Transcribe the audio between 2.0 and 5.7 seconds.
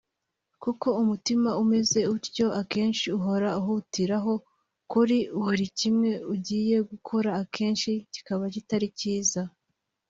utyo akenshi uhora uhutiraho kuri buri